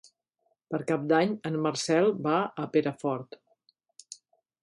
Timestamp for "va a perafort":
2.29-3.37